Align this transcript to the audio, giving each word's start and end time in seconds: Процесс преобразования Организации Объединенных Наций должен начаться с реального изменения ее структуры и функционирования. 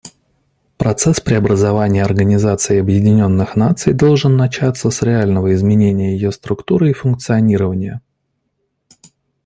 Процесс 0.79 1.19
преобразования 1.19 2.01
Организации 2.03 2.79
Объединенных 2.79 3.55
Наций 3.55 3.93
должен 3.93 4.35
начаться 4.35 4.89
с 4.89 5.03
реального 5.03 5.53
изменения 5.53 6.13
ее 6.15 6.31
структуры 6.31 6.89
и 6.89 6.93
функционирования. 6.93 8.01